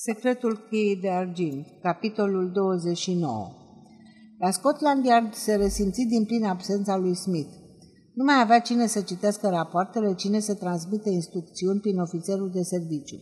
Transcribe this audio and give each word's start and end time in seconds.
Secretul 0.00 0.66
cheii 0.70 0.96
de 0.96 1.10
argint, 1.10 1.66
capitolul 1.82 2.50
29 2.52 3.50
La 4.38 4.50
Scotland 4.50 5.04
Yard 5.04 5.34
se 5.34 5.54
resimți 5.54 6.02
din 6.02 6.24
plin 6.24 6.44
absența 6.44 6.96
lui 6.96 7.14
Smith. 7.14 7.48
Nu 8.14 8.24
mai 8.24 8.40
avea 8.40 8.60
cine 8.60 8.86
să 8.86 9.00
citească 9.00 9.48
rapoartele, 9.48 10.14
cine 10.14 10.38
să 10.38 10.54
transmite 10.54 11.10
instrucțiuni 11.10 11.80
prin 11.80 11.98
ofițerul 11.98 12.50
de 12.50 12.62
serviciu. 12.62 13.16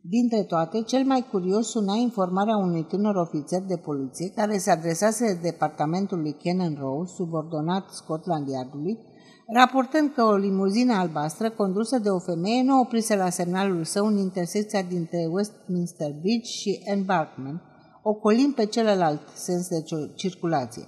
Dintre 0.00 0.42
toate, 0.42 0.82
cel 0.82 1.04
mai 1.04 1.26
curios 1.30 1.70
suna 1.70 1.94
informarea 1.94 2.56
unui 2.56 2.84
tânăr 2.84 3.14
ofițer 3.14 3.62
de 3.62 3.76
poliție 3.76 4.30
care 4.30 4.58
se 4.58 4.70
adresase 4.70 5.38
departamentului 5.42 6.36
Cannon 6.42 6.76
Row, 6.78 7.04
subordonat 7.04 7.90
Scotland 7.90 8.48
Yardului, 8.48 8.98
raportând 9.46 10.12
că 10.14 10.22
o 10.22 10.36
limuzină 10.36 10.94
albastră 10.94 11.50
condusă 11.50 11.98
de 11.98 12.08
o 12.08 12.18
femeie 12.18 12.62
nu 12.62 12.80
oprise 12.80 13.16
la 13.16 13.30
semnalul 13.30 13.84
său 13.84 14.06
în 14.06 14.16
intersecția 14.16 14.82
dintre 14.82 15.28
Westminster 15.30 16.12
Bridge 16.20 16.50
și 16.50 16.80
Embarkment, 16.84 17.60
ocolind 18.02 18.54
pe 18.54 18.66
celălalt 18.66 19.20
sens 19.34 19.68
de 19.68 19.84
circulație. 20.14 20.82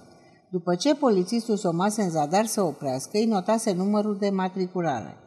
După 0.49 0.75
ce 0.75 0.95
polițistul 0.95 1.57
somase 1.57 2.01
în 2.01 2.09
zadar 2.09 2.45
să 2.45 2.61
oprească, 2.61 3.09
îi 3.13 3.25
notase 3.25 3.73
numărul 3.73 4.17
de 4.19 4.29
matriculare. 4.29 5.17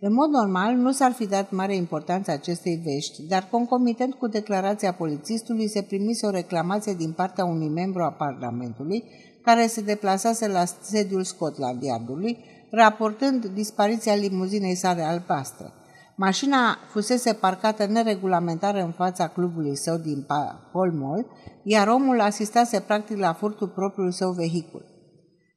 În 0.00 0.12
mod 0.12 0.28
normal, 0.28 0.74
nu 0.74 0.92
s-ar 0.92 1.12
fi 1.12 1.26
dat 1.26 1.50
mare 1.50 1.74
importanță 1.74 2.30
acestei 2.30 2.80
vești, 2.84 3.22
dar 3.22 3.48
concomitent 3.50 4.14
cu 4.14 4.26
declarația 4.26 4.92
polițistului 4.92 5.68
se 5.68 5.82
primise 5.82 6.26
o 6.26 6.30
reclamație 6.30 6.94
din 6.94 7.12
partea 7.12 7.44
unui 7.44 7.68
membru 7.68 8.02
a 8.02 8.10
Parlamentului, 8.10 9.04
care 9.42 9.66
se 9.66 9.80
deplasase 9.80 10.48
la 10.48 10.64
sediul 10.64 11.22
Scotland 11.22 11.82
Yardului, 11.82 12.38
raportând 12.70 13.46
dispariția 13.46 14.14
limuzinei 14.14 14.74
sale 14.74 15.02
albastre. 15.02 15.72
Mașina 16.16 16.78
fusese 16.88 17.32
parcată 17.32 17.86
neregulamentară 17.86 18.82
în 18.82 18.92
fața 18.92 19.28
clubului 19.28 19.76
său 19.76 19.96
din 19.96 20.26
Pall 20.72 20.92
Mall, 20.92 21.26
iar 21.62 21.88
omul 21.88 22.20
asistase 22.20 22.80
practic 22.80 23.18
la 23.18 23.32
furtul 23.32 23.68
propriului 23.68 24.12
său 24.12 24.30
vehicul. 24.32 24.84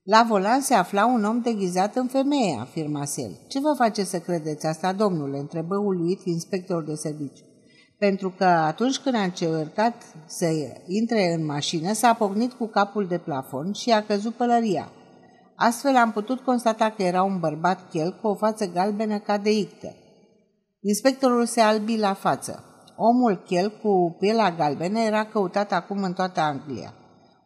La 0.04 0.26
volan 0.28 0.62
se 0.62 0.74
afla 0.74 1.06
un 1.06 1.24
om 1.24 1.42
deghizat 1.42 1.96
în 1.96 2.08
femeie, 2.08 2.58
afirma 2.60 3.04
el. 3.16 3.40
Ce 3.48 3.60
vă 3.60 3.74
face 3.78 4.04
să 4.04 4.20
credeți 4.20 4.66
asta, 4.66 4.94
domnule?" 4.94 5.38
întrebă 5.38 5.78
uluit 5.78 6.22
inspectorul 6.26 6.86
de 6.86 6.94
serviciu. 6.94 7.44
Pentru 7.98 8.34
că 8.38 8.44
atunci 8.44 8.98
când 8.98 9.16
a 9.16 9.24
încercat 9.24 10.04
să 10.26 10.46
intre 10.88 11.34
în 11.34 11.46
mașină, 11.46 11.94
s-a 11.94 12.14
pocnit 12.14 12.54
cu 12.54 12.68
capul 12.68 13.08
de 13.08 13.18
plafon 13.18 13.72
și 13.72 13.92
a 13.92 14.04
căzut 14.04 14.34
pălăria. 14.34 14.92
Astfel 15.56 15.96
am 15.96 16.12
putut 16.12 16.40
constata 16.40 16.90
că 16.90 17.04
era 17.04 17.24
un 17.24 17.40
bărbat 17.40 17.90
chel 17.90 18.20
cu 18.22 18.28
o 18.28 18.36
față 18.36 18.66
galbenă 18.66 19.20
ca 19.20 19.38
de 19.38 19.52
ictă. 19.52 19.96
Inspectorul 20.82 21.46
se 21.46 21.62
albi 21.62 21.98
la 21.98 22.14
față. 22.14 22.64
Omul 22.96 23.44
chel 23.46 23.80
cu 23.82 24.16
pielea 24.20 24.52
galbenă 24.52 25.00
era 25.00 25.26
căutat 25.26 25.72
acum 25.72 26.04
în 26.04 26.14
toată 26.14 26.40
Anglia. 26.40 26.94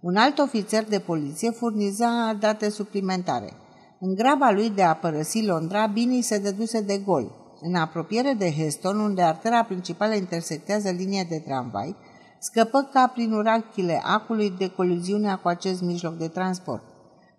Un 0.01 0.15
alt 0.15 0.37
ofițer 0.37 0.83
de 0.83 0.99
poliție 0.99 1.51
furniza 1.51 2.37
date 2.39 2.69
suplimentare. 2.69 3.53
În 3.99 4.15
graba 4.15 4.51
lui 4.51 4.69
de 4.69 4.83
a 4.83 4.93
părăsi 4.93 5.45
Londra, 5.45 5.85
Bini 5.85 6.21
se 6.21 6.37
dăduse 6.37 6.81
de 6.81 6.97
gol. 6.97 7.31
În 7.61 7.75
apropiere 7.75 8.33
de 8.37 8.51
Heston, 8.51 8.99
unde 8.99 9.21
artera 9.21 9.63
principală 9.63 10.13
intersectează 10.13 10.89
linia 10.89 11.23
de 11.29 11.39
tramvai, 11.45 11.95
scăpă 12.39 12.89
ca 12.93 13.11
prin 13.13 13.31
urachile 13.31 14.01
acului 14.03 14.49
de 14.57 14.69
coliziunea 14.69 15.35
cu 15.35 15.47
acest 15.47 15.81
mijloc 15.81 16.17
de 16.17 16.27
transport. 16.27 16.83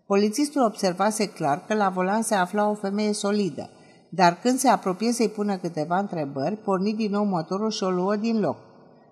Polițistul 0.09 0.64
observase 0.64 1.27
clar 1.27 1.64
că 1.67 1.75
la 1.75 1.89
volan 1.89 2.23
se 2.23 2.34
afla 2.34 2.69
o 2.69 2.75
femeie 2.75 3.12
solidă, 3.12 3.70
dar 4.09 4.39
când 4.42 4.59
se 4.59 4.69
apropie 4.69 5.12
să-i 5.12 5.28
pună 5.28 5.56
câteva 5.56 5.98
întrebări, 5.98 6.56
porni 6.56 6.95
din 6.95 7.11
nou 7.11 7.25
motorul 7.25 7.70
și 7.70 7.83
o 7.83 7.91
luă 7.91 8.17
din 8.17 8.41
loc. 8.41 8.56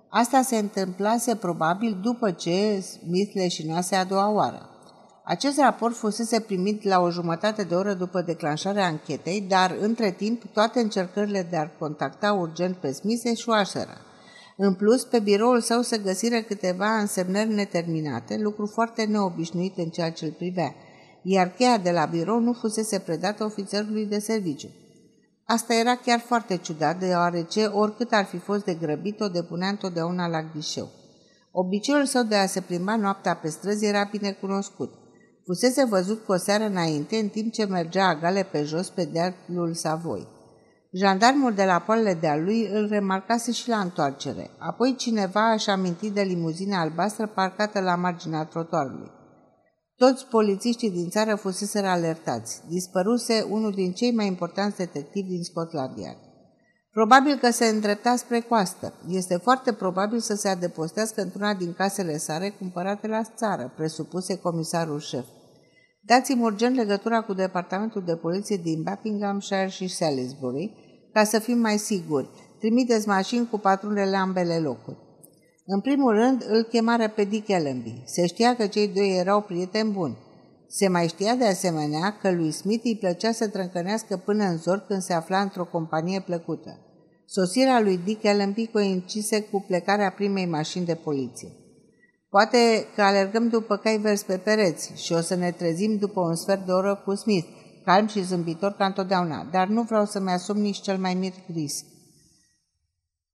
Asta 0.09 0.43
se 0.43 0.57
întâmplase 0.57 1.35
probabil 1.35 1.99
după 2.03 2.31
ce 2.31 2.81
Smith 2.81 3.35
leșinase 3.35 3.95
a 3.95 4.05
doua 4.05 4.31
oară. 4.31 4.69
Acest 5.25 5.59
raport 5.59 5.97
fusese 5.97 6.41
primit 6.41 6.83
la 6.83 7.01
o 7.01 7.11
jumătate 7.11 7.63
de 7.63 7.75
oră 7.75 7.93
după 7.93 8.21
declanșarea 8.21 8.87
anchetei, 8.87 9.41
dar 9.41 9.77
între 9.81 10.11
timp 10.11 10.43
toate 10.53 10.81
încercările 10.81 11.47
de 11.51 11.57
a 11.57 11.69
contacta 11.79 12.33
urgent 12.33 12.77
pe 12.77 12.93
Smith 12.93 13.25
eșuaseră. 13.25 13.97
În 14.57 14.75
plus, 14.75 15.05
pe 15.05 15.19
biroul 15.19 15.61
său 15.61 15.83
se 15.83 15.99
găsiră 15.99 16.41
câteva 16.41 16.99
însemnări 16.99 17.55
neterminate, 17.55 18.37
lucru 18.39 18.67
foarte 18.67 19.05
neobișnuit 19.05 19.79
în 19.79 19.89
ceea 19.89 20.13
ce 20.13 20.25
îl 20.25 20.31
privea 20.31 20.75
iar 21.29 21.49
cheia 21.49 21.79
de 21.79 21.91
la 21.91 22.05
birou 22.05 22.39
nu 22.39 22.53
fusese 22.53 22.99
predată 22.99 23.45
ofițerului 23.45 24.07
de 24.07 24.19
serviciu. 24.19 24.69
Asta 25.45 25.75
era 25.75 25.97
chiar 25.97 26.19
foarte 26.19 26.57
ciudat, 26.57 26.99
deoarece 26.99 27.65
oricât 27.65 28.13
ar 28.13 28.25
fi 28.25 28.39
fost 28.39 28.65
de 28.65 28.75
grăbit, 28.75 29.21
o 29.21 29.29
depunea 29.29 29.69
întotdeauna 29.69 30.27
la 30.27 30.43
ghișeu. 30.55 30.89
Obiceiul 31.53 32.05
său 32.05 32.23
de 32.23 32.35
a 32.35 32.47
se 32.47 32.61
plimba 32.61 32.97
noaptea 32.97 33.35
pe 33.35 33.49
străzi 33.49 33.85
era 33.85 34.09
bine 34.11 34.33
cunoscut. 34.33 34.93
Fusese 35.45 35.85
văzut 35.85 36.25
cu 36.25 36.33
o 36.33 36.37
seară 36.37 36.65
înainte, 36.65 37.17
în 37.17 37.29
timp 37.29 37.53
ce 37.53 37.65
mergea 37.65 38.09
agale 38.09 38.43
pe 38.43 38.63
jos 38.63 38.89
pe 38.89 39.05
dealul 39.05 39.75
Savoi. 39.75 40.27
Jandarmul 40.93 41.53
de 41.53 41.65
la 41.65 41.79
poalele 41.79 42.15
de-a 42.15 42.37
lui 42.37 42.67
îl 42.67 42.89
remarcase 42.89 43.53
și 43.53 43.69
la 43.69 43.79
întoarcere. 43.79 44.51
Apoi 44.59 44.95
cineva 44.97 45.51
aș 45.51 45.67
aminti 45.67 46.11
de 46.11 46.23
limuzina 46.23 46.81
albastră 46.81 47.27
parcată 47.27 47.81
la 47.81 47.95
marginea 47.95 48.45
trotuarului. 48.45 49.15
Toți 49.97 50.27
polițiștii 50.27 50.91
din 50.91 51.09
țară 51.09 51.35
fuseseră 51.35 51.87
alertați. 51.87 52.61
Dispăruse 52.69 53.47
unul 53.51 53.73
din 53.73 53.93
cei 53.93 54.13
mai 54.13 54.27
importanți 54.27 54.77
detectivi 54.77 55.29
din 55.29 55.43
Scotland 55.43 55.99
Yard. 55.99 56.19
Probabil 56.91 57.37
că 57.37 57.51
se 57.51 57.67
îndrepta 57.67 58.17
spre 58.17 58.41
coastă. 58.41 58.93
Este 59.09 59.37
foarte 59.37 59.73
probabil 59.73 60.19
să 60.19 60.35
se 60.35 60.49
adăpostească 60.49 61.23
într-una 61.23 61.55
din 61.55 61.73
casele 61.73 62.17
sare 62.17 62.49
cumpărate 62.59 63.07
la 63.07 63.23
țară, 63.37 63.73
presupuse 63.77 64.39
comisarul 64.39 65.01
șef. 65.01 65.25
Dați-mi 66.01 66.43
urgent 66.43 66.77
legătura 66.77 67.23
cu 67.23 67.33
departamentul 67.35 68.03
de 68.07 68.17
poliție 68.17 68.57
din 68.57 68.83
Buckinghamshire 68.83 69.69
și 69.69 69.89
Salisbury, 69.89 70.75
ca 71.13 71.25
să 71.25 71.39
fim 71.39 71.59
mai 71.59 71.79
siguri. 71.79 72.29
Trimiteți 72.59 73.09
mașini 73.09 73.49
cu 73.49 73.59
patrulele 73.59 74.17
ambele 74.17 74.59
locuri. 74.59 75.06
În 75.69 75.81
primul 75.81 76.13
rând, 76.13 76.45
îl 76.49 76.63
chemară 76.63 77.09
pe 77.09 77.25
Dick 77.25 77.49
Ellenby. 77.49 78.03
Se 78.05 78.27
știa 78.27 78.57
că 78.57 78.67
cei 78.67 78.89
doi 78.89 79.19
erau 79.19 79.41
prieteni 79.41 79.91
buni. 79.91 80.17
Se 80.69 80.89
mai 80.89 81.09
știa 81.09 81.35
de 81.35 81.45
asemenea 81.45 82.19
că 82.21 82.31
lui 82.31 82.51
Smith 82.51 82.85
îi 82.85 82.97
plăcea 82.97 83.33
să 83.33 83.49
trâncănească 83.49 84.17
până 84.17 84.45
în 84.45 84.57
zor 84.57 84.85
când 84.89 85.03
se 85.03 85.13
afla 85.13 85.41
într-o 85.41 85.65
companie 85.65 86.21
plăcută. 86.21 86.79
Sosirea 87.27 87.81
lui 87.81 88.01
Dick 88.05 88.23
Ellenby 88.23 88.67
coincise 88.67 89.41
cu 89.41 89.65
plecarea 89.67 90.11
primei 90.11 90.47
mașini 90.47 90.85
de 90.85 90.95
poliție. 90.95 91.49
Poate 92.29 92.87
că 92.95 93.03
alergăm 93.03 93.49
după 93.49 93.77
cai 93.77 93.99
vers 93.99 94.23
pe 94.23 94.37
pereți 94.37 94.93
și 95.05 95.13
o 95.13 95.21
să 95.21 95.35
ne 95.35 95.51
trezim 95.51 95.97
după 95.97 96.21
un 96.21 96.35
sfert 96.35 96.67
de 96.67 96.73
oră 96.73 97.03
cu 97.05 97.15
Smith, 97.15 97.47
calm 97.85 98.07
și 98.07 98.25
zâmbitor 98.25 98.73
ca 98.73 98.87
întotdeauna, 98.87 99.49
dar 99.53 99.69
nu 99.69 99.83
vreau 99.83 100.05
să-mi 100.05 100.31
asum 100.31 100.57
nici 100.57 100.81
cel 100.81 100.99
mai 100.99 101.15
mic 101.15 101.35
risc. 101.55 101.85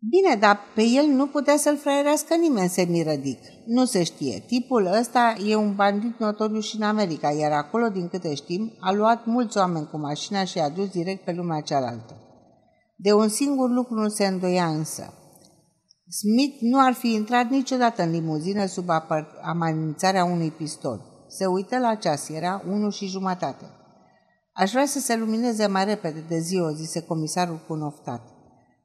Bine, 0.08 0.34
dar 0.40 0.58
pe 0.74 0.82
el 0.82 1.06
nu 1.06 1.26
putea 1.26 1.56
să-l 1.56 1.76
fraierească 1.76 2.34
nimeni, 2.34 2.68
se 2.68 2.82
miră 2.82 3.14
Dick. 3.14 3.40
Nu 3.66 3.84
se 3.84 4.02
știe. 4.02 4.44
Tipul 4.46 4.86
ăsta 5.00 5.34
e 5.46 5.54
un 5.56 5.74
bandit 5.74 6.18
notoriu 6.18 6.60
și 6.60 6.76
în 6.76 6.82
America, 6.82 7.30
iar 7.30 7.52
acolo, 7.52 7.88
din 7.88 8.08
câte 8.08 8.34
știm, 8.34 8.72
a 8.80 8.92
luat 8.92 9.26
mulți 9.26 9.58
oameni 9.58 9.88
cu 9.90 9.98
mașina 9.98 10.44
și 10.44 10.58
a 10.58 10.68
dus 10.68 10.88
direct 10.88 11.24
pe 11.24 11.32
lumea 11.32 11.60
cealaltă. 11.60 12.16
De 12.96 13.12
un 13.12 13.28
singur 13.28 13.70
lucru 13.70 13.94
nu 13.94 14.08
se 14.08 14.26
îndoia 14.26 14.66
însă. 14.66 15.12
Smith 16.08 16.56
nu 16.60 16.80
ar 16.80 16.92
fi 16.92 17.12
intrat 17.12 17.50
niciodată 17.50 18.02
în 18.02 18.10
limuzină 18.10 18.66
sub 18.66 18.88
amenințarea 19.42 20.24
unui 20.24 20.50
pistol. 20.50 21.00
Se 21.28 21.46
uită 21.46 21.78
la 21.78 21.94
ceas, 21.94 22.28
era 22.28 22.62
unu 22.68 22.90
și 22.90 23.06
jumătate. 23.06 23.64
Aș 24.52 24.70
vrea 24.70 24.86
să 24.86 24.98
se 24.98 25.16
lumineze 25.16 25.66
mai 25.66 25.84
repede 25.84 26.24
de 26.28 26.38
ziua, 26.38 26.72
zise 26.72 27.00
comisarul 27.00 27.60
cu 27.66 27.72
un 27.72 27.82
oftat. 27.82 28.31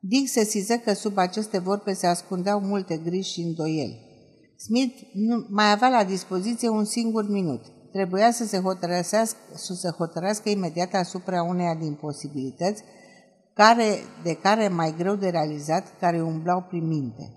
Dick 0.07 0.29
se 0.29 0.43
siză 0.43 0.77
că 0.77 0.93
sub 0.93 1.17
aceste 1.17 1.57
vorbe 1.57 1.93
se 1.93 2.07
ascundeau 2.07 2.59
multe 2.59 2.97
griji 2.97 3.31
și 3.31 3.41
îndoieli. 3.41 4.05
Smith 4.57 4.95
nu 5.13 5.45
mai 5.49 5.71
avea 5.71 5.89
la 5.89 6.03
dispoziție 6.03 6.69
un 6.69 6.85
singur 6.85 7.29
minut. 7.29 7.61
Trebuia 7.91 8.31
să 8.31 8.45
se 8.45 8.59
hotărăscă, 8.59 9.23
să 9.55 9.73
se 9.73 9.89
hotărască 9.89 10.49
imediat 10.49 10.93
asupra 10.93 11.43
uneia 11.43 11.75
din 11.75 11.93
posibilități 11.93 12.83
care, 13.53 13.97
de 14.23 14.33
care 14.33 14.67
mai 14.67 14.95
greu 14.97 15.15
de 15.15 15.29
realizat, 15.29 15.99
care 15.99 16.21
umblau 16.21 16.65
prin 16.69 16.87
minte. 16.87 17.31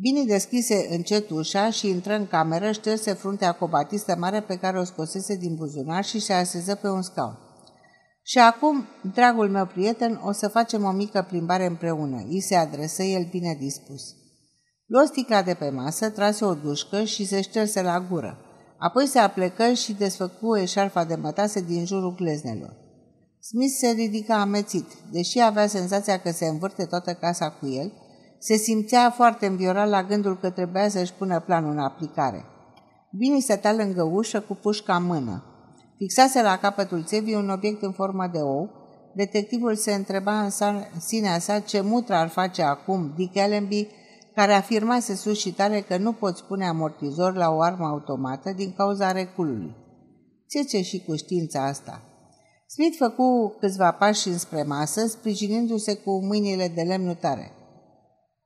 Bine 0.00 0.24
deschise 0.24 0.86
încet 0.90 1.30
ușa 1.30 1.70
și 1.70 1.88
intră 1.88 2.14
în 2.14 2.26
cameră, 2.26 2.72
șterse 2.72 3.12
fruntea 3.12 3.52
cu 3.52 3.64
o 3.64 3.68
batistă 3.68 4.16
mare 4.18 4.40
pe 4.40 4.56
care 4.56 4.78
o 4.78 4.84
scosese 4.84 5.36
din 5.36 5.54
buzunar 5.54 6.04
și 6.04 6.18
se 6.18 6.32
aseză 6.32 6.74
pe 6.74 6.88
un 6.88 7.02
scaun. 7.02 7.43
Și 8.26 8.38
acum, 8.38 8.86
dragul 9.14 9.50
meu 9.50 9.66
prieten, 9.66 10.20
o 10.24 10.32
să 10.32 10.48
facem 10.48 10.84
o 10.84 10.90
mică 10.90 11.26
plimbare 11.28 11.66
împreună. 11.66 12.24
I 12.28 12.40
se 12.40 12.54
adresă 12.54 13.02
el 13.02 13.26
bine 13.30 13.56
dispus. 13.60 14.02
Luă 14.86 15.04
sticla 15.06 15.42
de 15.42 15.54
pe 15.54 15.70
masă, 15.70 16.10
trase 16.10 16.44
o 16.44 16.54
dușcă 16.54 17.04
și 17.04 17.26
se 17.26 17.40
șterse 17.40 17.82
la 17.82 18.00
gură. 18.10 18.38
Apoi 18.78 19.06
se 19.06 19.18
aplecă 19.18 19.72
și 19.72 19.92
desfăcu 19.92 20.56
eșarfa 20.56 21.04
de 21.04 21.14
mătase 21.14 21.60
din 21.60 21.86
jurul 21.86 22.14
gleznelor. 22.14 22.76
Smith 23.40 23.74
se 23.78 23.90
ridica 23.90 24.40
amețit. 24.40 24.86
Deși 25.10 25.40
avea 25.40 25.66
senzația 25.66 26.20
că 26.20 26.30
se 26.30 26.46
învârte 26.46 26.84
toată 26.84 27.12
casa 27.12 27.50
cu 27.50 27.66
el, 27.66 27.92
Se 28.38 28.56
simțea 28.56 29.10
foarte 29.10 29.46
înviorat 29.46 29.88
la 29.88 30.02
gândul 30.02 30.38
că 30.38 30.50
trebuia 30.50 30.88
să-și 30.88 31.12
pună 31.12 31.40
planul 31.40 31.70
în 31.70 31.78
aplicare. 31.78 32.44
Bini 33.10 33.40
stătea 33.40 33.72
lângă 33.72 34.02
ușă 34.02 34.40
cu 34.40 34.54
pușca 34.54 34.96
în 34.96 35.04
mână. 35.04 35.44
Fixase 36.04 36.42
la 36.42 36.58
capătul 36.58 37.04
țevii 37.04 37.34
un 37.34 37.50
obiect 37.50 37.82
în 37.82 37.92
formă 37.92 38.26
de 38.32 38.38
ou. 38.38 38.70
Detectivul 39.14 39.76
se 39.76 39.92
întreba 39.92 40.42
în 40.42 40.50
sinea 40.98 41.38
sa 41.38 41.58
ce 41.58 41.80
mutră 41.80 42.14
ar 42.14 42.28
face 42.28 42.62
acum 42.62 43.12
Dick 43.16 43.36
Allenby, 43.36 43.88
care 44.34 44.52
afirmase 44.52 45.14
sus 45.14 45.38
și 45.38 45.52
tare 45.52 45.80
că 45.80 45.96
nu 45.96 46.12
poți 46.12 46.44
pune 46.44 46.66
amortizor 46.66 47.34
la 47.34 47.50
o 47.50 47.60
armă 47.60 47.86
automată 47.86 48.52
din 48.52 48.72
cauza 48.76 49.12
reculului. 49.12 49.74
Ce 50.48 50.82
și 50.82 51.04
cu 51.06 51.16
știința 51.16 51.66
asta. 51.66 52.02
Smith 52.66 52.96
făcu 52.98 53.56
câțiva 53.60 53.90
pași 53.90 54.28
înspre 54.28 54.62
masă, 54.62 55.06
sprijinindu-se 55.06 55.94
cu 55.94 56.24
mâinile 56.24 56.72
de 56.74 56.82
lemn 56.82 57.16
tare. 57.20 57.50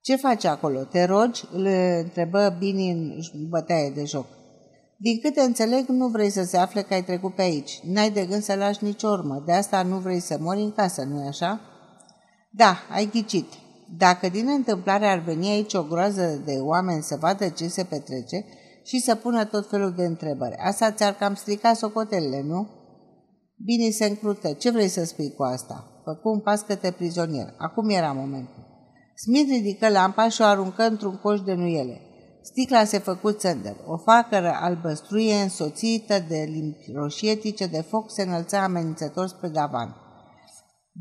Ce 0.00 0.16
faci 0.16 0.44
acolo? 0.44 0.84
Te 0.84 1.04
rogi?" 1.04 1.44
îl 1.52 1.66
întrebă 2.02 2.56
Bini 2.58 2.90
în 2.90 3.48
bătaie 3.48 3.90
de 3.90 4.04
joc. 4.04 4.37
Din 5.00 5.20
câte 5.22 5.40
înțeleg, 5.40 5.88
nu 5.88 6.08
vrei 6.08 6.30
să 6.30 6.42
se 6.42 6.56
afle 6.56 6.82
că 6.82 6.94
ai 6.94 7.04
trecut 7.04 7.34
pe 7.34 7.42
aici. 7.42 7.80
N-ai 7.82 8.10
de 8.10 8.26
gând 8.26 8.42
să 8.42 8.54
lași 8.54 8.84
nicio 8.84 9.08
urmă. 9.08 9.42
De 9.46 9.52
asta 9.52 9.82
nu 9.82 9.98
vrei 9.98 10.20
să 10.20 10.36
mori 10.40 10.60
în 10.60 10.72
casă, 10.72 11.02
nu-i 11.02 11.26
așa? 11.26 11.60
Da, 12.50 12.76
ai 12.90 13.08
ghicit. 13.12 13.46
Dacă 13.96 14.28
din 14.28 14.48
întâmplare 14.48 15.06
ar 15.06 15.18
veni 15.18 15.48
aici 15.48 15.74
o 15.74 15.82
groază 15.82 16.42
de 16.44 16.52
oameni 16.60 17.02
să 17.02 17.16
vadă 17.20 17.48
ce 17.48 17.68
se 17.68 17.84
petrece 17.84 18.44
și 18.84 19.00
să 19.00 19.14
pună 19.14 19.44
tot 19.44 19.68
felul 19.68 19.92
de 19.96 20.04
întrebări, 20.04 20.56
asta 20.56 20.92
ți-ar 20.92 21.12
cam 21.12 21.34
strica 21.34 21.72
socotelele, 21.72 22.42
nu? 22.42 22.68
Bine 23.64 23.90
se 23.90 24.04
încrută. 24.04 24.52
Ce 24.52 24.70
vrei 24.70 24.88
să 24.88 25.04
spui 25.04 25.32
cu 25.36 25.42
asta? 25.42 26.02
Făcu 26.04 26.28
un 26.28 26.40
pas 26.40 26.60
către 26.60 26.90
prizonier. 26.90 27.54
Acum 27.58 27.88
era 27.88 28.12
momentul. 28.12 28.66
Smith 29.14 29.48
ridică 29.48 29.88
lampa 29.88 30.28
și 30.28 30.40
o 30.40 30.44
aruncă 30.44 30.82
într-un 30.82 31.18
coș 31.22 31.40
de 31.40 31.54
nuiele. 31.54 32.00
Sticla 32.50 32.84
se 32.84 32.98
făcu 32.98 33.32
țândăr. 33.32 33.76
O 33.86 33.96
facără 33.96 34.58
albăstruie 34.60 35.34
însoțită 35.34 36.24
de 36.28 36.46
limbi 36.50 36.92
roșietice 36.94 37.66
de 37.66 37.80
foc 37.80 38.10
se 38.10 38.22
înălța 38.22 38.62
amenințător 38.62 39.26
spre 39.26 39.48
davan. 39.48 39.96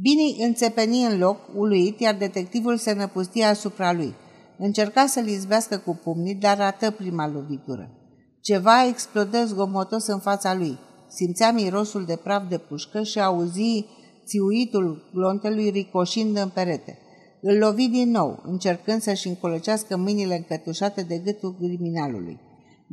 Bini 0.02 0.44
înțepeni 0.44 1.06
în 1.06 1.18
loc, 1.20 1.38
uluit, 1.56 2.00
iar 2.00 2.16
detectivul 2.16 2.78
se 2.78 2.94
năpustie 2.94 3.44
asupra 3.44 3.94
lui. 3.94 4.16
Încerca 4.58 5.06
să-l 5.06 5.28
izbească 5.28 5.78
cu 5.78 6.00
pumnii, 6.04 6.36
dar 6.36 6.58
rată 6.58 6.92
prima 6.92 7.28
lovitură. 7.28 7.92
Ceva 8.42 8.86
explodă 8.88 9.46
zgomotos 9.46 10.08
în 10.08 10.20
fața 10.20 10.54
lui. 10.54 10.78
Simțea 11.10 11.52
mirosul 11.52 12.06
de 12.06 12.16
praf 12.16 12.48
de 12.50 12.58
pușcă 12.58 13.04
și 13.04 13.20
auzi 13.20 13.86
țiuitul 14.26 15.10
glontelui 15.14 15.70
ricoșind 15.70 16.38
în 16.38 16.50
perete. 16.50 17.00
Îl 17.42 17.58
lovi 17.58 17.88
din 17.88 18.10
nou, 18.10 18.42
încercând 18.44 19.02
să-și 19.02 19.28
încolăcească 19.28 19.98
mâinile 19.98 20.36
încătușate 20.36 21.02
de 21.02 21.18
gâtul 21.18 21.56
criminalului. 21.56 22.40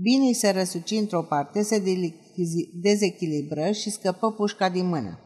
Bini 0.02 0.32
se 0.32 0.50
răsuci 0.50 0.90
într-o 0.90 1.22
parte, 1.22 1.62
se 1.62 1.82
dezechilibră 2.82 3.70
și 3.70 3.90
scăpă 3.90 4.32
pușca 4.32 4.68
din 4.68 4.86
mână. 4.86 5.18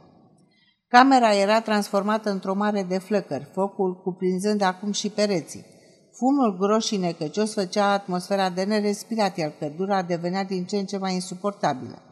Camera 0.89 1.35
era 1.35 1.61
transformată 1.61 2.31
într-o 2.31 2.55
mare 2.55 2.83
de 2.83 2.99
flăcări, 2.99 3.51
focul 3.53 4.01
cuprinzând 4.03 4.63
acum 4.63 4.93
și 4.93 5.09
pereții. 5.09 5.65
Fumul 6.13 6.57
gros 6.59 6.87
și 6.87 6.97
necăcios 6.97 7.53
făcea 7.53 7.93
atmosfera 7.93 8.51
de 8.51 8.63
nerespirat, 8.63 9.37
iar 9.37 9.53
căldura 9.59 10.03
devenea 10.03 10.45
din 10.45 10.65
ce 10.65 10.77
în 10.77 10.85
ce 10.85 10.97
mai 10.99 11.15
insuportabilă. 11.15 12.03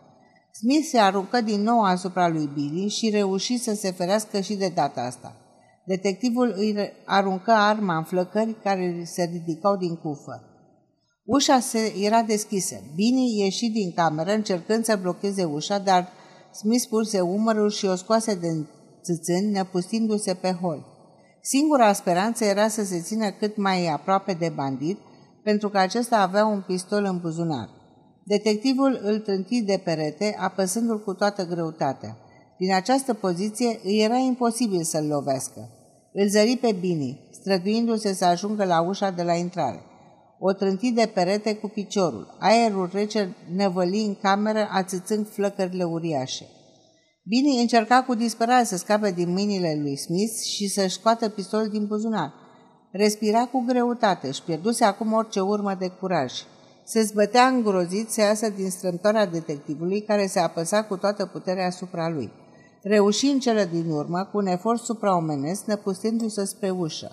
Smith 0.52 0.86
se 0.90 0.98
aruncă 0.98 1.40
din 1.40 1.62
nou 1.62 1.82
asupra 1.82 2.28
lui 2.28 2.50
Billy 2.54 2.88
și 2.88 3.10
reuși 3.10 3.58
să 3.58 3.74
se 3.74 3.90
ferească 3.90 4.40
și 4.40 4.54
de 4.54 4.72
data 4.74 5.00
asta. 5.00 5.45
Detectivul 5.86 6.54
îi 6.56 6.92
aruncă 7.04 7.50
arma 7.50 7.96
în 7.96 8.04
flăcări 8.04 8.56
care 8.62 9.02
se 9.04 9.22
ridicau 9.32 9.76
din 9.76 9.96
cufă. 9.96 10.44
Ușa 11.24 11.60
se 11.60 11.92
era 12.00 12.22
deschisă. 12.22 12.74
Bini 12.94 13.38
ieși 13.38 13.68
din 13.68 13.92
cameră 13.92 14.32
încercând 14.32 14.84
să 14.84 14.98
blocheze 15.02 15.44
ușa, 15.44 15.78
dar 15.78 16.08
Smith 16.52 16.86
puse 16.88 17.20
umărul 17.20 17.70
și 17.70 17.86
o 17.86 17.94
scoase 17.94 18.34
din 18.34 18.68
țâțâni, 19.02 19.52
năpustindu-se 19.52 20.34
pe 20.34 20.50
hol. 20.60 20.86
Singura 21.42 21.92
speranță 21.92 22.44
era 22.44 22.68
să 22.68 22.84
se 22.84 23.00
țină 23.00 23.30
cât 23.30 23.56
mai 23.56 23.86
aproape 23.86 24.32
de 24.32 24.52
bandit, 24.54 24.98
pentru 25.42 25.68
că 25.68 25.78
acesta 25.78 26.16
avea 26.16 26.46
un 26.46 26.62
pistol 26.66 27.04
în 27.04 27.18
buzunar. 27.18 27.68
Detectivul 28.24 29.00
îl 29.02 29.18
trânti 29.18 29.62
de 29.62 29.80
perete, 29.84 30.36
apăsându-l 30.38 31.02
cu 31.02 31.14
toată 31.14 31.44
greutatea. 31.44 32.16
Din 32.58 32.74
această 32.74 33.14
poziție 33.14 33.80
îi 33.84 34.02
era 34.02 34.16
imposibil 34.16 34.82
să-l 34.82 35.06
lovească. 35.06 35.70
Îl 36.18 36.28
zări 36.28 36.56
pe 36.56 36.72
Bini, 36.80 37.28
străduindu-se 37.30 38.14
să 38.14 38.24
ajungă 38.24 38.64
la 38.64 38.80
ușa 38.80 39.10
de 39.10 39.22
la 39.22 39.32
intrare. 39.32 39.82
O 40.38 40.52
trânti 40.52 40.92
de 40.92 41.10
perete 41.14 41.54
cu 41.54 41.68
piciorul. 41.68 42.36
Aerul 42.38 42.90
rece 42.92 43.36
nevăli 43.54 44.04
în 44.04 44.16
cameră, 44.22 44.68
ațățând 44.70 45.28
flăcările 45.28 45.84
uriașe. 45.84 46.46
Bini 47.28 47.60
încerca 47.60 48.02
cu 48.02 48.14
disperare 48.14 48.64
să 48.64 48.76
scape 48.76 49.10
din 49.10 49.30
mâinile 49.30 49.78
lui 49.82 49.96
Smith 49.96 50.42
și 50.42 50.68
să-și 50.68 50.94
scoată 50.94 51.28
pistolul 51.28 51.68
din 51.68 51.86
buzunar. 51.86 52.32
Respira 52.92 53.44
cu 53.44 53.64
greutate, 53.66 54.26
își 54.26 54.42
pierduse 54.42 54.84
acum 54.84 55.12
orice 55.12 55.40
urmă 55.40 55.76
de 55.78 55.88
curaj. 55.88 56.32
Se 56.84 57.02
zbătea 57.02 57.46
îngrozit 57.46 58.10
să 58.10 58.20
iasă 58.20 58.48
din 58.48 58.70
strâmtoarea 58.70 59.26
detectivului 59.26 60.02
care 60.02 60.26
se 60.26 60.38
apăsa 60.38 60.84
cu 60.84 60.96
toată 60.96 61.26
puterea 61.26 61.66
asupra 61.66 62.08
lui. 62.08 62.30
Reuși 62.88 63.26
în 63.26 63.38
cele 63.38 63.68
din 63.72 63.90
urmă, 63.90 64.28
cu 64.32 64.38
un 64.38 64.46
efort 64.46 64.82
supraomenesc, 64.82 65.64
năpustindu-se 65.64 66.44
spre 66.44 66.70
ușă. 66.70 67.12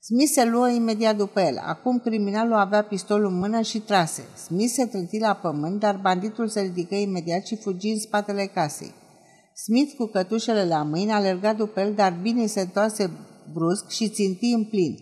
Smith 0.00 0.30
se 0.32 0.44
luă 0.44 0.68
imediat 0.68 1.16
după 1.16 1.40
el. 1.40 1.58
Acum 1.66 1.98
criminalul 1.98 2.52
avea 2.52 2.82
pistolul 2.82 3.32
în 3.32 3.38
mână 3.38 3.60
și 3.60 3.78
trase. 3.78 4.24
Smith 4.44 4.72
se 4.72 4.86
trânti 4.86 5.18
la 5.18 5.34
pământ, 5.34 5.80
dar 5.80 5.98
banditul 6.02 6.48
se 6.48 6.60
ridică 6.60 6.94
imediat 6.94 7.46
și 7.46 7.56
fugi 7.56 7.88
în 7.88 7.98
spatele 7.98 8.46
casei. 8.46 8.94
Smith, 9.54 9.94
cu 9.96 10.06
cătușele 10.06 10.64
la 10.64 10.82
mâini, 10.82 11.12
alerga 11.12 11.52
după 11.52 11.80
el, 11.80 11.94
dar 11.94 12.18
bine 12.22 12.46
se 12.46 12.60
întoarse 12.60 13.10
brusc 13.52 13.88
și 13.88 14.08
ținti 14.08 14.52
în 14.52 14.64
plin. 14.64 14.96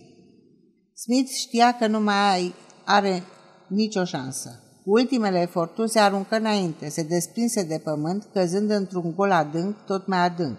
Smith 0.95 1.31
știa 1.31 1.77
că 1.79 1.87
nu 1.87 2.01
mai 2.01 2.55
are 2.85 3.23
nicio 3.69 4.05
șansă. 4.05 4.64
Ultimele 4.85 5.41
eforturi 5.41 5.91
se 5.91 5.99
aruncă 5.99 6.37
înainte, 6.37 6.89
se 6.89 7.03
desprinse 7.03 7.63
de 7.63 7.81
pământ, 7.85 8.27
căzând 8.33 8.71
într-un 8.71 9.13
gol 9.17 9.31
adânc, 9.31 9.77
tot 9.87 10.07
mai 10.07 10.19
adânc. 10.19 10.57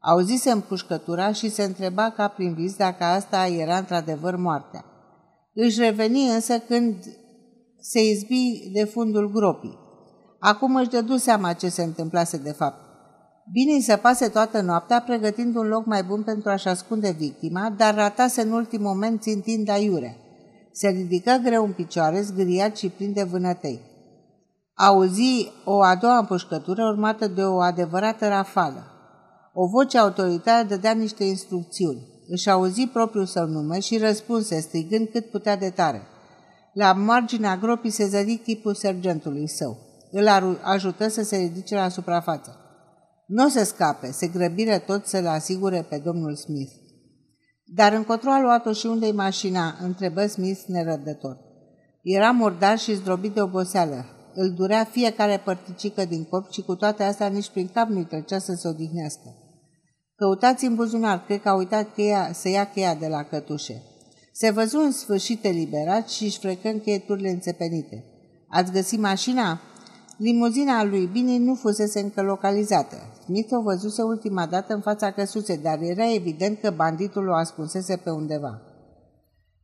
Auzise 0.00 0.50
împușcătura 0.50 1.32
și 1.32 1.50
se 1.50 1.62
întreba 1.62 2.10
ca 2.10 2.28
prin 2.28 2.54
vis 2.54 2.76
dacă 2.76 3.04
asta 3.04 3.46
era 3.46 3.76
într-adevăr 3.76 4.36
moartea. 4.36 4.84
Își 5.54 5.80
reveni 5.80 6.28
însă 6.28 6.58
când 6.58 6.94
se 7.80 8.04
izbi 8.04 8.70
de 8.72 8.84
fundul 8.84 9.30
gropii. 9.32 9.78
Acum 10.38 10.76
își 10.76 10.88
dădu 10.88 11.16
seama 11.16 11.52
ce 11.52 11.68
se 11.68 11.82
întâmplase 11.82 12.36
de 12.36 12.52
fapt. 12.52 12.88
Bine 13.52 13.72
îi 13.72 13.80
săpase 13.80 14.28
toată 14.28 14.60
noaptea, 14.60 15.00
pregătind 15.00 15.56
un 15.56 15.66
loc 15.66 15.86
mai 15.86 16.02
bun 16.02 16.22
pentru 16.22 16.50
a-și 16.50 16.68
ascunde 16.68 17.10
victima, 17.10 17.74
dar 17.76 17.94
ratase 17.94 18.40
în 18.40 18.50
ultim 18.50 18.82
moment 18.82 19.22
țintind 19.22 19.68
aiurea. 19.68 20.16
Se 20.72 20.88
ridică 20.88 21.40
greu 21.44 21.64
în 21.64 21.72
picioare, 21.72 22.20
zgâriat 22.20 22.76
și 22.76 22.88
plin 22.88 23.12
de 23.12 23.22
vânătăi. 23.22 23.80
Auzi 24.74 25.52
o 25.64 25.82
a 25.82 25.94
doua 25.94 26.18
împușcătură 26.18 26.82
urmată 26.84 27.26
de 27.26 27.42
o 27.42 27.60
adevărată 27.60 28.28
rafală. 28.28 28.84
O 29.54 29.66
voce 29.66 29.98
autoritară 29.98 30.66
dădea 30.68 30.92
niște 30.92 31.24
instrucțiuni. 31.24 32.08
Își 32.28 32.50
auzi 32.50 32.86
propriul 32.86 33.26
său 33.26 33.46
nume 33.46 33.78
și 33.78 33.98
răspunse, 33.98 34.60
strigând 34.60 35.08
cât 35.08 35.30
putea 35.30 35.56
de 35.56 35.70
tare. 35.70 36.02
La 36.72 36.92
marginea 36.92 37.56
gropii 37.56 37.90
se 37.90 38.06
zări 38.06 38.40
chipul 38.44 38.74
sergentului 38.74 39.48
său. 39.48 39.78
Îl 40.10 40.28
ajută 40.62 41.08
să 41.08 41.22
se 41.22 41.36
ridice 41.36 41.74
la 41.74 41.88
suprafață. 41.88 42.56
Nu 43.26 43.44
o 43.44 43.48
să 43.48 43.64
scape, 43.64 44.10
se 44.10 44.26
grăbire 44.26 44.78
tot 44.78 45.06
să-l 45.06 45.26
asigure 45.26 45.86
pe 45.88 45.98
domnul 46.04 46.34
Smith. 46.34 46.72
Dar 47.74 47.92
încotro 47.92 48.30
a 48.30 48.40
luat-o 48.40 48.72
și 48.72 48.86
unde-i 48.86 49.12
mașina?" 49.12 49.76
întrebă 49.82 50.26
Smith 50.26 50.60
nerăbdător. 50.66 51.38
Era 52.02 52.30
murdar 52.30 52.78
și 52.78 52.94
zdrobit 52.94 53.34
de 53.34 53.40
oboseală. 53.40 54.04
Îl 54.34 54.50
durea 54.50 54.84
fiecare 54.84 55.40
părticică 55.44 56.04
din 56.04 56.24
corp 56.24 56.50
și 56.50 56.62
cu 56.62 56.74
toate 56.74 57.02
astea 57.02 57.26
nici 57.26 57.50
prin 57.50 57.68
cap 57.74 57.88
nu-i 57.88 58.04
trecea 58.04 58.38
să 58.38 58.52
se 58.52 58.68
odihnească. 58.68 59.34
Căutați 60.16 60.64
în 60.64 60.74
buzunar, 60.74 61.24
cred 61.24 61.40
că 61.40 61.48
a 61.48 61.54
uitat 61.54 61.94
cheia, 61.94 62.32
să 62.32 62.48
ia 62.48 62.70
cheia 62.70 62.94
de 62.94 63.06
la 63.06 63.22
cătușe. 63.22 63.82
Se 64.32 64.50
văzu 64.50 64.78
în 64.78 64.92
sfârșit 64.92 65.44
eliberat 65.44 66.08
și 66.08 66.24
își 66.24 66.38
frecă 66.38 66.68
încheieturile 66.68 67.30
înțepenite. 67.30 68.04
Ați 68.48 68.72
găsit 68.72 68.98
mașina? 68.98 69.60
Limuzina 70.16 70.84
lui 70.84 71.06
Bini 71.06 71.38
nu 71.38 71.54
fusese 71.54 72.00
încă 72.00 72.22
localizată. 72.22 72.96
Smith 73.30 73.52
o 73.52 73.62
văzuse 73.62 74.02
ultima 74.02 74.46
dată 74.46 74.74
în 74.74 74.80
fața 74.80 75.10
căsuței, 75.10 75.58
dar 75.58 75.78
era 75.80 76.12
evident 76.14 76.60
că 76.60 76.70
banditul 76.70 77.28
o 77.28 77.34
ascunsese 77.34 77.96
pe 77.96 78.10
undeva. 78.10 78.62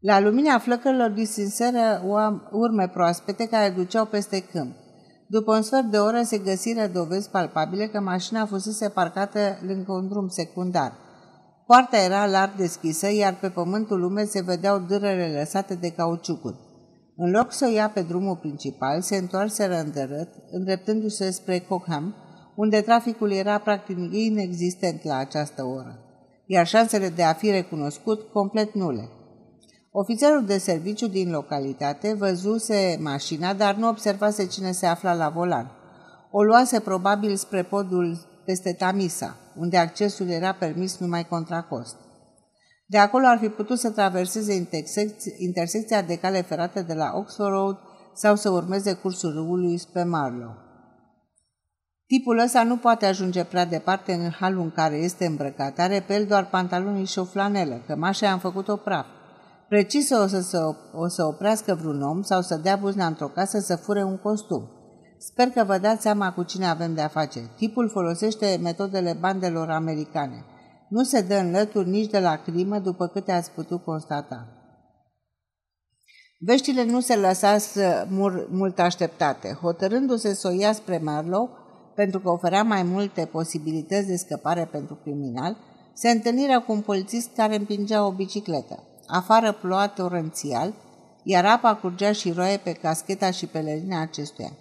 La 0.01 0.21
lumina 0.21 0.59
flăcărilor 0.59 1.11
distinseră 1.11 2.03
urme 2.51 2.89
proaspete 2.89 3.49
care 3.49 3.75
duceau 3.77 4.05
peste 4.05 4.41
câmp. 4.41 4.75
După 5.29 5.55
un 5.55 5.63
sfert 5.63 5.85
de 5.85 5.99
oră 5.99 6.23
se 6.23 6.39
găsiră 6.39 6.87
dovezi 6.87 7.31
palpabile 7.31 7.87
că 7.87 8.01
mașina 8.01 8.47
fusese 8.47 8.89
parcată 8.89 9.39
lângă 9.67 9.93
un 9.93 10.09
drum 10.09 10.29
secundar. 10.29 10.93
Poarta 11.67 11.97
era 11.97 12.27
larg 12.27 12.57
deschisă, 12.57 13.13
iar 13.13 13.37
pe 13.41 13.49
pământul 13.49 14.03
umed 14.03 14.27
se 14.27 14.43
vedeau 14.43 14.79
dârele 14.79 15.39
lăsate 15.39 15.75
de 15.75 15.91
cauciucuri. 15.91 16.59
În 17.17 17.31
loc 17.31 17.53
să 17.53 17.67
o 17.69 17.75
ia 17.75 17.89
pe 17.89 18.03
drumul 18.03 18.37
principal, 18.37 19.01
se 19.01 19.17
întoarseră 19.17 19.81
îndărât, 19.81 20.29
îndreptându-se 20.51 21.31
spre 21.31 21.59
Cockham, 21.59 22.15
unde 22.57 22.81
traficul 22.81 23.33
era 23.33 23.59
practic 23.59 23.97
inexistent 24.13 25.05
la 25.05 25.17
această 25.17 25.65
oră, 25.65 25.99
iar 26.47 26.67
șansele 26.67 27.09
de 27.09 27.23
a 27.23 27.33
fi 27.33 27.51
recunoscut 27.51 28.33
complet 28.33 28.75
nule. 28.75 29.09
Ofițerul 29.91 30.45
de 30.45 30.59
serviciu 30.59 31.07
din 31.07 31.31
localitate 31.31 32.15
văzuse 32.15 32.99
mașina, 33.01 33.55
dar 33.55 33.75
nu 33.75 33.89
observase 33.89 34.47
cine 34.47 34.73
se 34.73 34.87
afla 34.87 35.15
la 35.15 35.29
volan. 35.29 35.71
O 36.31 36.43
luase 36.43 36.81
probabil 36.81 37.37
spre 37.37 37.63
podul 37.63 38.19
peste 38.45 38.73
Tamisa, 38.73 39.37
unde 39.57 39.77
accesul 39.77 40.29
era 40.29 40.53
permis 40.53 40.99
numai 40.99 41.27
contra 41.27 41.63
cost. 41.63 41.97
De 42.87 42.99
acolo 42.99 43.27
ar 43.27 43.39
fi 43.39 43.49
putut 43.49 43.79
să 43.79 43.91
traverseze 43.91 44.67
intersecția 45.39 46.03
de 46.03 46.17
cale 46.17 46.43
ferată 46.43 46.81
de 46.81 46.95
la 46.95 47.13
Oxford 47.15 47.51
Road 47.51 47.79
sau 48.15 48.37
să 48.37 48.51
urmeze 48.51 48.93
cursul 48.93 49.33
râului 49.33 49.79
spre 49.79 50.05
Marlow. 50.05 50.66
Tipul 52.07 52.39
ăsta 52.39 52.63
nu 52.63 52.77
poate 52.77 53.07
ajunge 53.07 53.45
prea 53.45 53.65
departe 53.65 54.13
în 54.13 54.31
halul 54.31 54.63
în 54.63 54.71
care 54.71 54.97
este 54.97 55.27
îmbrăcat. 55.27 55.79
Are 55.79 56.05
pe 56.07 56.15
el 56.15 56.27
doar 56.27 56.49
pantaloni 56.49 57.07
și 57.07 57.19
o 57.19 57.25
flanelă, 57.25 57.83
cămașa 57.87 58.27
i-am 58.27 58.39
făcut-o 58.39 58.77
praf. 58.77 59.07
Precis 59.69 60.11
o 60.11 60.27
să, 60.27 60.41
să, 60.41 60.75
o 60.93 61.09
să 61.09 61.25
oprească 61.25 61.75
vreun 61.75 62.03
om 62.03 62.23
sau 62.23 62.41
să 62.41 62.57
dea 62.57 62.77
buzna 62.77 63.07
într-o 63.07 63.29
casă 63.29 63.59
să 63.59 63.77
fure 63.77 64.03
un 64.03 64.19
costum. 64.19 64.71
Sper 65.19 65.49
că 65.49 65.65
vă 65.65 65.79
dați 65.79 66.03
seama 66.03 66.33
cu 66.33 66.43
cine 66.43 66.67
avem 66.67 66.95
de-a 66.95 67.09
face. 67.09 67.41
Tipul 67.57 67.91
folosește 67.91 68.59
metodele 68.63 69.17
bandelor 69.21 69.71
americane. 69.71 70.45
Nu 70.89 71.03
se 71.03 71.21
dă 71.21 71.35
în 71.35 71.51
lături 71.51 71.89
nici 71.89 72.11
de 72.11 72.19
la 72.19 72.37
crimă, 72.37 72.79
după 72.79 73.07
câte 73.07 73.33
ați 73.33 73.51
putut 73.51 73.85
constata. 73.85 74.49
Veștile 76.39 76.85
nu 76.85 77.01
se 77.01 77.17
lăsați 77.17 77.79
mult 78.49 78.79
așteptate. 78.79 79.59
Hotărându-se 79.61 80.35
să 80.35 80.49
o 80.49 80.61
ia 80.61 80.73
spre 80.73 80.99
Marlow, 80.99 81.51
pentru 81.97 82.21
că 82.21 82.31
oferea 82.31 82.63
mai 82.63 82.83
multe 82.83 83.25
posibilități 83.25 84.07
de 84.07 84.17
scăpare 84.17 84.69
pentru 84.71 84.99
criminal, 85.03 85.57
se 85.93 86.11
întâlnirea 86.11 86.63
cu 86.63 86.73
un 86.73 86.81
polițist 86.81 87.29
care 87.37 87.57
împingea 87.57 88.07
o 88.07 88.11
bicicletă. 88.11 88.83
Afară 89.07 89.53
ploua 89.53 89.89
torențial, 89.89 90.75
iar 91.23 91.45
apa 91.45 91.75
curgea 91.75 92.13
și 92.13 92.33
roaie 92.33 92.57
pe 92.57 92.73
cascheta 92.73 93.31
și 93.31 93.47
pelerina 93.47 94.01
acestuia. 94.01 94.53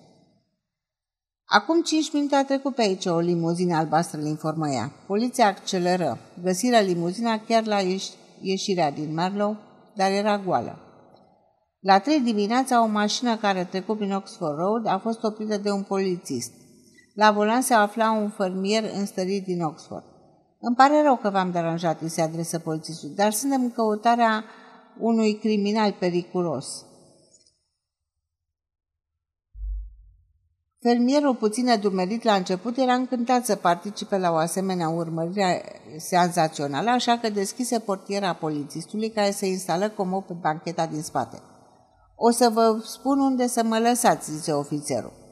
Acum 1.45 1.81
cinci 1.81 2.13
minute 2.13 2.35
a 2.35 2.45
trecut 2.45 2.75
pe 2.75 2.81
aici 2.81 3.05
o 3.05 3.19
limuzină 3.19 3.75
albastră, 3.75 4.19
îl 4.19 4.25
informă 4.25 4.69
ea. 4.69 4.91
Poliția 5.07 5.47
acceleră. 5.47 6.17
Găsirea 6.43 6.79
limuzina 6.79 7.39
chiar 7.39 7.65
la 7.65 7.77
ieșirea 8.41 8.91
din 8.91 9.13
Marlow, 9.13 9.55
dar 9.95 10.11
era 10.11 10.37
goală. 10.37 10.79
La 11.79 11.99
trei 11.99 12.19
dimineața, 12.19 12.83
o 12.83 12.87
mașină 12.87 13.37
care 13.37 13.63
trecut 13.63 13.97
prin 13.97 14.13
Oxford 14.13 14.57
Road 14.57 14.85
a 14.87 14.97
fost 14.97 15.23
oprită 15.23 15.57
de 15.57 15.71
un 15.71 15.83
polițist. 15.83 16.51
La 17.15 17.31
volan 17.31 17.61
se 17.61 17.73
afla 17.73 18.11
un 18.11 18.29
fermier 18.29 18.83
înstărit 18.93 19.43
din 19.43 19.61
Oxford. 19.61 20.03
Îmi 20.59 20.75
pare 20.75 21.01
rău 21.01 21.15
că 21.17 21.29
v-am 21.29 21.51
deranjat, 21.51 22.01
îi 22.01 22.09
se 22.09 22.21
adresă 22.21 22.59
polițistul, 22.59 23.11
dar 23.15 23.31
suntem 23.31 23.61
în 23.61 23.71
căutarea 23.71 24.43
unui 24.99 25.37
criminal 25.37 25.95
periculos. 25.99 26.85
Fermierul 30.81 31.35
puțin 31.35 31.69
adumerit 31.69 32.23
la 32.23 32.33
început 32.33 32.77
era 32.77 32.93
încântat 32.93 33.45
să 33.45 33.55
participe 33.55 34.17
la 34.17 34.31
o 34.31 34.35
asemenea 34.35 34.89
urmărire 34.89 35.63
senzațională, 35.97 36.89
așa 36.89 37.17
că 37.17 37.29
deschise 37.29 37.79
portiera 37.79 38.33
polițistului 38.33 39.09
care 39.09 39.31
se 39.31 39.47
instală 39.47 39.89
comod 39.89 40.23
pe 40.23 40.33
bancheta 40.33 40.85
din 40.85 41.01
spate. 41.01 41.41
O 42.15 42.31
să 42.31 42.49
vă 42.49 42.81
spun 42.83 43.19
unde 43.19 43.47
să 43.47 43.63
mă 43.63 43.79
lăsați, 43.79 44.31
zice 44.31 44.51
ofițerul. 44.51 45.24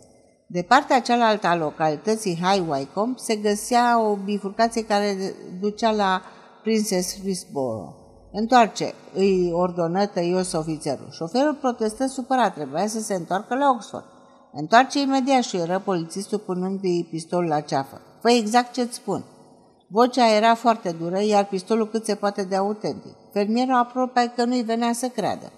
De 0.54 0.62
partea 0.62 1.02
cealaltă 1.02 1.48
a 1.48 1.56
localității 1.56 2.40
High 2.42 2.68
Wycombe 2.70 3.18
se 3.18 3.36
găsea 3.36 4.02
o 4.02 4.16
bifurcație 4.16 4.86
care 4.86 5.16
ducea 5.60 5.92
la 5.92 6.22
Princess 6.62 7.24
Risborough. 7.24 7.94
Întoarce, 8.32 8.94
îi 9.14 9.52
ordonă 9.54 10.06
tăios 10.06 10.52
ofițerul. 10.52 11.08
Șoferul 11.12 11.54
protestă 11.54 12.08
supărat, 12.08 12.54
trebuia 12.54 12.88
să 12.88 13.00
se 13.00 13.14
întoarcă 13.14 13.56
la 13.56 13.70
Oxford. 13.70 14.06
Întoarce 14.52 15.00
imediat 15.00 15.44
și 15.44 15.58
era 15.58 15.80
polițistul 15.80 16.40
punându-i 16.40 17.08
pistolul 17.10 17.50
la 17.50 17.60
ceafă. 17.60 18.02
Fă 18.22 18.32
exact 18.32 18.74
ce-ți 18.74 18.96
spun. 18.96 19.24
Vocea 19.90 20.36
era 20.36 20.56
foarte 20.56 20.92
dură, 20.92 21.22
iar 21.22 21.46
pistolul 21.46 21.88
cât 21.88 22.06
se 22.06 22.16
poate 22.16 22.44
de 22.44 22.56
autentic. 22.56 23.16
Fermierul 23.32 23.76
aproape 23.76 24.32
că 24.36 24.46
nu-i 24.46 24.64
venea 24.64 24.94
să 24.94 25.08
creadă. 25.08 25.52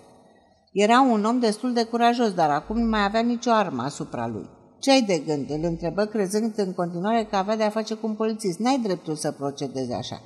Era 0.72 1.02
un 1.02 1.26
om 1.26 1.40
destul 1.40 1.74
de 1.74 1.84
curajos, 1.84 2.34
dar 2.34 2.50
acum 2.50 2.80
nu 2.80 2.90
mai 2.90 3.04
avea 3.04 3.22
nicio 3.22 3.52
armă 3.52 3.84
asupra 3.84 4.28
lui. 4.28 4.50
Ce 4.86 4.92
ai 4.92 5.02
de 5.02 5.18
gând?" 5.18 5.50
îl 5.50 5.64
întrebă, 5.64 6.06
crezând 6.06 6.54
în 6.58 6.74
continuare 6.74 7.28
că 7.30 7.36
avea 7.36 7.56
de-a 7.56 7.70
face 7.70 7.94
cu 7.94 8.08
un 8.08 8.14
polițist. 8.14 8.60
N-ai 8.60 8.80
dreptul 8.84 9.16
să 9.16 9.32
procedezi 9.32 9.94
așa." 9.94 10.22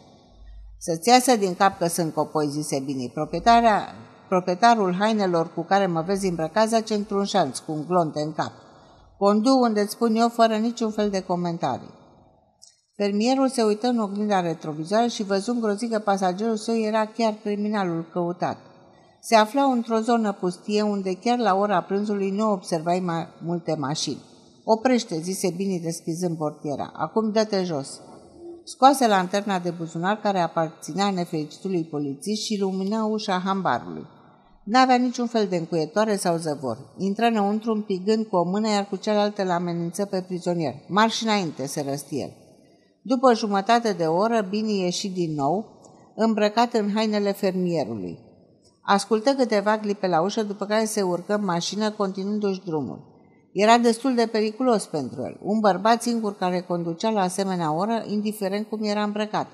Să-ți 0.77 1.09
iasă 1.09 1.35
din 1.35 1.55
cap 1.55 1.77
că 1.77 1.87
sunt 1.87 2.13
copoi, 2.13 2.47
zise 2.47 2.79
bine. 2.79 3.11
Proprietarea, 3.13 3.95
proprietarul 4.27 4.93
hainelor 4.93 5.53
cu 5.53 5.61
care 5.61 5.87
mă 5.87 6.01
vezi 6.01 6.27
îmbrăcat 6.27 6.67
zace 6.67 6.93
într-un 6.93 7.23
șanț 7.23 7.57
cu 7.57 7.71
un 7.71 7.85
glonte 7.87 8.21
în 8.21 8.33
cap. 8.33 8.51
Condu 9.17 9.59
unde 9.61 9.81
îți 9.81 9.91
spun 9.91 10.15
eu 10.15 10.29
fără 10.29 10.55
niciun 10.55 10.91
fel 10.91 11.09
de 11.09 11.21
comentarii. 11.21 11.93
Fermierul 12.95 13.49
se 13.49 13.63
uită 13.63 13.87
în 13.87 13.99
oglinda 13.99 14.39
retrovizoară 14.39 15.07
și 15.07 15.23
văzu 15.23 15.51
îngrozit 15.51 15.91
că 15.91 15.99
pasagerul 15.99 16.55
său 16.55 16.77
era 16.77 17.05
chiar 17.05 17.33
criminalul 17.43 18.05
căutat. 18.11 18.57
Se 19.21 19.35
afla 19.35 19.63
într-o 19.63 19.99
zonă 19.99 20.31
pustie 20.31 20.81
unde 20.81 21.13
chiar 21.13 21.37
la 21.37 21.55
ora 21.55 21.81
prânzului 21.81 22.31
nu 22.31 22.51
observai 22.51 22.99
mai 22.99 23.27
multe 23.43 23.75
mașini. 23.75 24.27
Oprește, 24.71 25.19
zise 25.19 25.53
Bini 25.55 25.79
deschizând 25.79 26.37
portiera. 26.37 26.91
Acum 26.93 27.31
dă-te 27.31 27.63
jos. 27.63 28.01
Scoase 28.63 29.07
lanterna 29.07 29.59
de 29.59 29.69
buzunar 29.69 30.19
care 30.19 30.39
aparținea 30.39 31.11
nefericitului 31.11 31.83
polițist 31.83 32.43
și 32.43 32.59
lumina 32.59 33.05
ușa 33.05 33.41
hambarului. 33.45 34.05
N-avea 34.63 34.95
niciun 34.95 35.27
fel 35.27 35.47
de 35.47 35.55
încuietoare 35.55 36.15
sau 36.15 36.37
zăvor. 36.37 36.77
Intră 36.97 37.25
înăuntru 37.25 37.71
împigând 37.71 38.25
cu 38.25 38.35
o 38.35 38.43
mână, 38.43 38.69
iar 38.69 38.87
cu 38.87 38.95
cealaltă 38.95 39.43
la 39.43 39.53
amenință 39.53 40.05
pe 40.05 40.21
prizonier. 40.21 40.73
Marș 40.87 41.21
înainte, 41.21 41.65
se 41.65 41.85
răsti 41.89 42.19
el. 42.19 42.31
După 43.01 43.33
jumătate 43.33 43.93
de 43.93 44.05
oră, 44.05 44.45
Bini 44.49 44.79
ieși 44.79 45.09
din 45.09 45.33
nou, 45.33 45.81
îmbrăcat 46.15 46.73
în 46.73 46.91
hainele 46.93 47.31
fermierului. 47.31 48.19
Ascultă 48.81 49.29
câteva 49.29 49.77
clipe 49.77 50.07
la 50.07 50.21
ușă, 50.21 50.43
după 50.43 50.65
care 50.65 50.85
se 50.85 51.01
urcă 51.01 51.35
în 51.35 51.43
mașină, 51.43 51.91
continuându-și 51.91 52.61
drumul. 52.65 53.08
Era 53.51 53.77
destul 53.77 54.15
de 54.15 54.25
periculos 54.25 54.85
pentru 54.85 55.21
el. 55.21 55.37
Un 55.41 55.59
bărbat 55.59 56.01
singur 56.01 56.35
care 56.35 56.61
conducea 56.61 57.09
la 57.09 57.21
asemenea 57.21 57.73
oră, 57.73 58.03
indiferent 58.07 58.67
cum 58.67 58.83
era 58.83 59.03
îmbrăcat. 59.03 59.47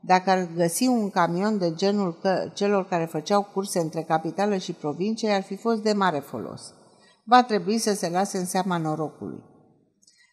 Dacă 0.00 0.30
ar 0.30 0.48
găsi 0.56 0.86
un 0.86 1.10
camion 1.10 1.58
de 1.58 1.72
genul 1.74 2.18
că 2.20 2.50
celor 2.54 2.86
care 2.86 3.04
făceau 3.04 3.42
curse 3.42 3.78
între 3.78 4.02
capitală 4.02 4.56
și 4.56 4.72
provincie, 4.72 5.30
ar 5.30 5.42
fi 5.42 5.56
fost 5.56 5.82
de 5.82 5.92
mare 5.92 6.18
folos. 6.18 6.74
Va 7.24 7.42
trebui 7.42 7.78
să 7.78 7.94
se 7.94 8.08
lase 8.08 8.38
în 8.38 8.44
seama 8.44 8.76
norocului. 8.76 9.42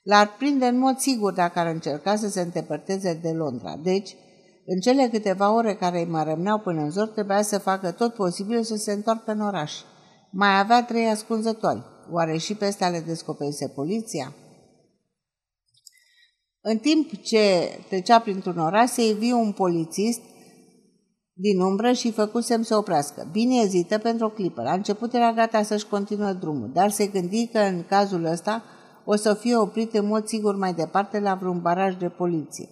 L-ar 0.04 0.36
prinde 0.38 0.66
în 0.66 0.78
mod 0.78 0.98
sigur 0.98 1.34
dacă 1.34 1.60
ar 1.60 1.68
încerca 1.68 2.16
să 2.16 2.30
se 2.30 2.42
îndepărteze 2.42 3.20
de 3.22 3.30
Londra. 3.32 3.76
Deci, 3.84 4.16
în 4.66 4.80
cele 4.80 5.08
câteva 5.12 5.54
ore 5.54 5.76
care 5.76 6.00
îi 6.00 6.10
mai 6.10 6.24
rămneau 6.24 6.60
până 6.60 6.82
în 6.82 6.90
zor, 6.90 7.08
trebuia 7.08 7.42
să 7.42 7.58
facă 7.58 7.92
tot 7.92 8.14
posibil 8.14 8.64
să 8.64 8.76
se 8.76 8.92
întoarcă 8.92 9.32
în 9.32 9.42
oraș. 9.42 9.74
Mai 10.30 10.60
avea 10.60 10.84
trei 10.84 11.10
ascunzători. 11.10 11.84
Oare 12.12 12.38
și 12.38 12.56
peste 12.56 12.84
ale 12.84 13.00
descoperise 13.00 13.68
poliția? 13.68 14.36
În 16.62 16.78
timp 16.78 17.22
ce 17.22 17.70
trecea 17.88 18.20
printr-un 18.20 18.58
oraș, 18.58 18.90
se 18.90 19.08
ivi 19.08 19.32
un 19.32 19.52
polițist 19.52 20.20
din 21.34 21.60
umbră 21.60 21.92
și 21.92 22.12
făcu 22.12 22.40
semn 22.40 22.64
să 22.64 22.76
oprească. 22.76 23.28
Bine 23.32 23.56
ezită 23.64 23.98
pentru 23.98 24.26
o 24.26 24.30
clipă. 24.30 24.62
La 24.62 24.74
început 24.74 25.14
era 25.14 25.34
gata 25.34 25.62
să-și 25.64 25.88
continue 25.88 26.34
drumul, 26.34 26.72
dar 26.74 26.92
se 26.92 27.08
gândi 27.08 27.48
că 27.48 27.60
în 27.60 27.84
cazul 27.84 28.26
ăsta 28.26 28.64
o 29.06 29.16
să 29.16 29.34
fie 29.34 29.56
oprit 29.56 29.94
în 29.94 30.08
mod 30.08 30.26
sigur 30.26 30.56
mai 30.56 30.74
departe 30.74 31.20
la 31.20 31.36
vreun 31.36 31.62
baraj 31.62 31.96
de 31.96 32.10
poliție. 32.10 32.70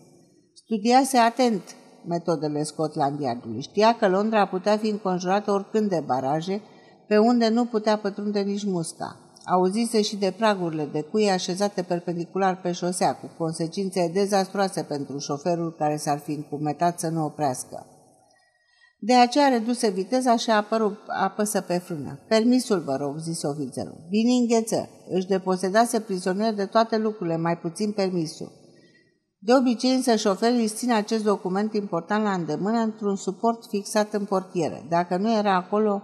Studiase 0.53 1.17
atent 1.17 1.61
metodele 2.07 2.63
Scotland 2.63 3.19
Yardului. 3.19 3.61
Știa 3.61 3.95
că 3.95 4.07
Londra 4.07 4.47
putea 4.47 4.77
fi 4.77 4.87
înconjurată 4.87 5.51
oricând 5.51 5.89
de 5.89 6.03
baraje, 6.05 6.61
pe 7.07 7.17
unde 7.17 7.49
nu 7.49 7.65
putea 7.65 7.97
pătrunde 7.97 8.39
nici 8.39 8.65
musca. 8.65 9.19
Auzise 9.45 10.01
și 10.01 10.15
de 10.15 10.33
pragurile 10.37 10.85
de 10.85 11.01
cui 11.01 11.29
așezate 11.29 11.81
perpendicular 11.81 12.61
pe 12.61 12.71
șosea, 12.71 13.15
cu 13.15 13.29
consecințe 13.37 14.11
dezastroase 14.13 14.83
pentru 14.83 15.17
șoferul 15.17 15.75
care 15.77 15.97
s-ar 15.97 16.19
fi 16.19 16.31
încumetat 16.31 16.99
să 16.99 17.07
nu 17.09 17.25
oprească. 17.25 17.85
De 18.99 19.13
aceea 19.13 19.47
reduse 19.47 19.89
viteza 19.89 20.35
și 20.35 20.49
a 20.49 20.55
apărut, 20.55 20.97
apăsă 21.07 21.61
pe 21.61 21.77
frână. 21.77 22.19
Permisul, 22.27 22.79
vă 22.79 22.95
rog, 22.95 23.17
zise 23.17 23.47
ofițerul. 23.47 24.05
Bine 24.09 24.31
îngheță. 24.31 24.89
Își 25.09 25.27
deposedase 25.27 25.99
prizonier 25.99 26.53
de 26.53 26.65
toate 26.65 26.97
lucrurile, 26.97 27.37
mai 27.37 27.57
puțin 27.57 27.91
permisul. 27.91 28.51
De 29.37 29.53
obicei 29.53 29.93
însă 29.95 30.15
șoferii 30.15 30.61
își 30.61 30.73
țin 30.73 30.93
acest 30.93 31.23
document 31.23 31.73
important 31.73 32.23
la 32.23 32.31
îndemână 32.31 32.77
într-un 32.77 33.15
suport 33.15 33.65
fixat 33.65 34.13
în 34.13 34.25
portiere. 34.25 34.85
Dacă 34.89 35.17
nu 35.17 35.33
era 35.33 35.55
acolo, 35.55 36.03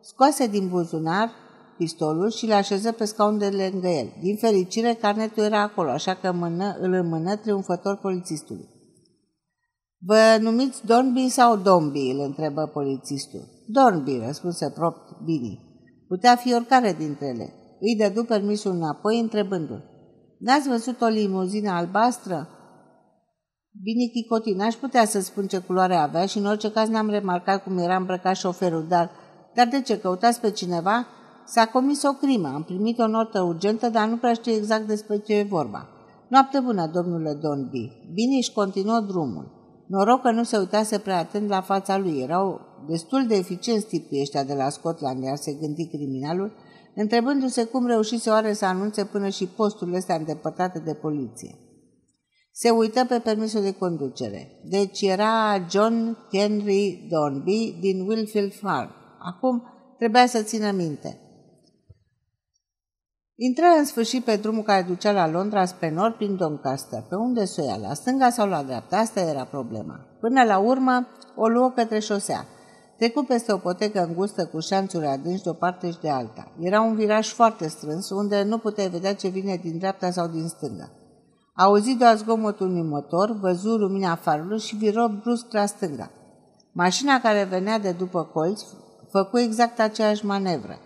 scoase 0.00 0.46
din 0.46 0.68
buzunar 0.68 1.30
pistolul 1.76 2.30
și 2.30 2.46
le 2.46 2.54
așeză 2.54 2.92
pe 2.92 3.04
scaun 3.04 3.38
de 3.38 3.48
lângă 3.48 3.88
el. 3.88 4.12
Din 4.20 4.36
fericire, 4.36 4.94
carnetul 5.00 5.42
era 5.42 5.60
acolo, 5.60 5.90
așa 5.90 6.14
că 6.14 6.32
mână, 6.32 6.76
îl 6.80 6.92
înmână 6.92 7.36
triumfător 7.36 7.96
polițistului. 7.96 8.68
Vă 9.98 10.38
numiți 10.40 10.86
Dornby 10.86 11.28
sau 11.28 11.56
Domby?" 11.56 12.10
îl 12.10 12.20
întrebă 12.20 12.70
polițistul. 12.72 13.40
Dornby, 13.66 14.22
răspunse 14.26 14.70
prompt 14.70 15.22
Bini. 15.24 15.60
Putea 16.08 16.36
fi 16.36 16.54
oricare 16.54 16.92
dintre 16.98 17.26
ele. 17.26 17.52
Îi 17.80 17.96
dădu 17.96 18.24
permisul 18.24 18.72
înapoi, 18.72 19.20
întrebându-l. 19.20 19.82
N-ați 20.38 20.68
văzut 20.68 21.00
o 21.00 21.06
limuzină 21.06 21.70
albastră? 21.70 22.48
Bine, 23.82 24.04
Chicoti, 24.12 24.52
n-aș 24.52 24.74
putea 24.74 25.04
să 25.04 25.20
spun 25.20 25.46
ce 25.46 25.58
culoare 25.58 25.94
avea 25.94 26.26
și 26.26 26.38
în 26.38 26.46
orice 26.46 26.70
caz 26.70 26.88
n-am 26.88 27.10
remarcat 27.10 27.62
cum 27.62 27.78
era 27.78 27.96
îmbrăcat 27.96 28.36
șoferul, 28.36 28.86
dar, 28.88 29.10
dar 29.54 29.66
de 29.66 29.82
ce, 29.82 29.98
căutați 29.98 30.40
pe 30.40 30.50
cineva? 30.50 31.06
S-a 31.46 31.66
comis 31.66 32.02
o 32.02 32.12
crimă, 32.12 32.48
am 32.54 32.62
primit 32.62 32.98
o 32.98 33.06
notă 33.06 33.42
urgentă, 33.42 33.88
dar 33.88 34.08
nu 34.08 34.16
prea 34.16 34.32
știu 34.32 34.52
exact 34.52 34.86
despre 34.86 35.18
ce 35.18 35.34
e 35.34 35.42
vorba. 35.42 35.88
Noapte 36.28 36.60
bună, 36.60 36.86
domnule 36.86 37.32
Donby. 37.32 37.92
Bine 38.12 38.36
își 38.36 38.52
continuă 38.52 39.00
drumul. 39.00 39.52
Noroc 39.86 40.22
că 40.22 40.30
nu 40.30 40.42
se 40.42 40.58
uitase 40.58 40.98
prea 40.98 41.18
atent 41.18 41.48
la 41.48 41.60
fața 41.60 41.98
lui. 41.98 42.20
Erau 42.20 42.60
destul 42.88 43.26
de 43.26 43.34
eficienți 43.34 43.86
tipii 43.86 44.20
ăștia 44.20 44.44
de 44.44 44.54
la 44.54 44.68
Scotland, 44.68 45.22
iar 45.22 45.36
se 45.36 45.52
gândi 45.52 45.86
criminalul, 45.86 46.52
întrebându-se 46.94 47.64
cum 47.64 47.86
reușise 47.86 48.30
oare 48.30 48.52
să 48.52 48.64
anunțe 48.64 49.04
până 49.04 49.28
și 49.28 49.46
posturile 49.46 49.96
astea 49.96 50.16
îndepărtate 50.16 50.78
de 50.78 50.94
poliție. 50.94 51.58
Se 52.52 52.70
uită 52.70 53.04
pe 53.04 53.18
permisul 53.18 53.62
de 53.62 53.72
conducere. 53.72 54.60
Deci 54.64 55.00
era 55.00 55.66
John 55.70 56.16
Henry 56.32 57.06
Dornby 57.10 57.76
din 57.80 58.00
Wilfield 58.08 58.54
Farm. 58.54 58.90
Acum 59.18 59.62
trebuia 59.98 60.26
să 60.26 60.42
țină 60.42 60.70
minte. 60.70 61.18
Intră 63.36 63.64
în 63.78 63.84
sfârșit 63.84 64.24
pe 64.24 64.36
drumul 64.36 64.62
care 64.62 64.82
ducea 64.88 65.12
la 65.12 65.28
Londra 65.28 65.64
spre 65.64 65.90
nord 65.90 66.14
prin 66.14 66.36
Doncaster. 66.36 67.04
Pe 67.08 67.14
unde 67.14 67.44
să 67.44 67.62
ia, 67.62 67.76
la 67.76 67.94
stânga 67.94 68.30
sau 68.30 68.48
la 68.48 68.62
dreapta? 68.62 68.96
Asta 68.96 69.20
era 69.20 69.44
problema. 69.44 70.00
Până 70.20 70.42
la 70.42 70.58
urmă, 70.58 71.06
o 71.36 71.46
luă 71.48 71.70
către 71.70 71.98
șosea. 71.98 72.46
Trecu 72.96 73.22
peste 73.22 73.52
o 73.52 73.56
potecă 73.56 74.04
îngustă 74.04 74.46
cu 74.46 74.60
șanțuri 74.60 75.06
adânci 75.06 75.42
de 75.42 75.48
o 75.48 75.52
parte 75.52 75.90
și 75.90 76.00
de 76.00 76.10
alta. 76.10 76.52
Era 76.60 76.80
un 76.80 76.94
viraj 76.94 77.28
foarte 77.28 77.68
strâns, 77.68 78.10
unde 78.10 78.42
nu 78.42 78.58
puteai 78.58 78.88
vedea 78.88 79.14
ce 79.14 79.28
vine 79.28 79.60
din 79.62 79.78
dreapta 79.78 80.10
sau 80.10 80.26
din 80.26 80.48
stânga. 80.48 80.90
Auzi 81.54 81.96
doar 81.96 82.16
zgomotul 82.16 82.68
unui 82.68 82.88
motor, 82.88 83.38
văzu 83.40 83.76
lumina 83.76 84.14
farului 84.14 84.58
și 84.58 84.76
viră 84.76 85.20
brusc 85.22 85.46
la 85.50 85.66
stânga. 85.66 86.10
Mașina 86.72 87.20
care 87.20 87.46
venea 87.50 87.78
de 87.78 87.92
după 87.92 88.22
colț 88.22 88.62
făcu 89.10 89.38
exact 89.38 89.80
aceeași 89.80 90.26
manevră. 90.26 90.78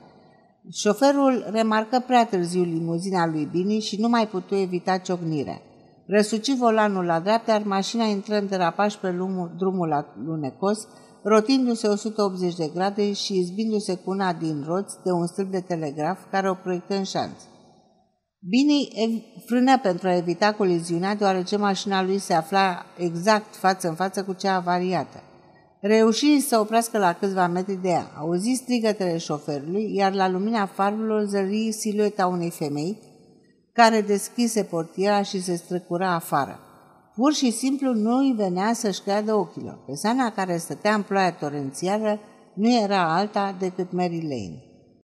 Șoferul 0.71 1.47
remarcă 1.51 2.05
prea 2.07 2.27
târziu 2.27 2.63
limuzina 2.63 3.27
lui 3.27 3.49
Bini 3.53 3.81
și 3.81 4.01
nu 4.01 4.09
mai 4.09 4.29
putu 4.29 4.55
evita 4.55 4.99
ciocnirea. 4.99 5.63
Răsuci 6.07 6.57
volanul 6.57 7.05
la 7.05 7.21
dreapta, 7.21 7.53
iar 7.53 7.63
mașina 7.65 8.05
intră 8.05 8.39
în 8.39 8.47
derapaj 8.49 8.95
pe 8.95 9.11
drumul 9.57 9.89
la 9.89 10.15
lunecos, 10.25 10.79
rotindu-se 11.23 11.89
180 11.89 12.55
de 12.55 12.71
grade 12.75 13.13
și 13.13 13.39
izbindu-se 13.39 13.95
cu 13.95 14.11
una 14.11 14.33
din 14.33 14.65
roți 14.67 14.97
de 15.05 15.11
un 15.11 15.27
stâlp 15.27 15.51
de 15.51 15.61
telegraf 15.61 16.19
care 16.31 16.51
o 16.51 16.55
proiectă 16.55 16.95
în 16.95 17.05
șanț. 17.05 17.43
Bini 18.39 18.89
frână 19.47 19.79
pentru 19.79 20.09
a 20.09 20.17
evita 20.17 20.53
coliziunea, 20.53 21.15
deoarece 21.15 21.57
mașina 21.57 22.03
lui 22.03 22.19
se 22.19 22.35
afla 22.35 22.85
exact 22.97 23.57
față 23.57 23.89
în 23.89 23.95
față 23.95 24.25
cu 24.25 24.33
cea 24.33 24.55
avariată. 24.55 25.23
Reuși 25.81 26.41
să 26.41 26.59
oprească 26.59 26.99
la 26.99 27.13
câțiva 27.13 27.47
metri 27.47 27.83
de 27.83 27.89
ea. 27.89 28.11
Auzi 28.19 28.61
strigătele 28.63 29.19
șoferului, 29.19 29.95
iar 29.95 30.13
la 30.13 30.29
lumina 30.29 30.67
farurilor 30.67 31.25
zări 31.25 31.73
silueta 31.73 32.27
unei 32.27 32.51
femei 32.51 32.99
care 33.73 34.01
deschise 34.01 34.63
portiera 34.63 35.23
și 35.23 35.43
se 35.43 35.57
străcura 35.57 36.15
afară. 36.15 36.59
Pur 37.15 37.33
și 37.33 37.51
simplu 37.51 37.93
nu 37.93 38.17
îi 38.17 38.35
venea 38.37 38.73
să-și 38.73 39.03
creadă 39.03 39.35
ochilor. 39.35 39.79
Persoana 39.87 40.33
care 40.33 40.57
stătea 40.57 40.95
în 40.95 41.03
ploaia 41.03 41.33
torențială 41.33 42.19
nu 42.55 42.73
era 42.83 43.15
alta 43.15 43.57
decât 43.59 43.93
Mary 43.93 44.21
Lane. 44.23 44.68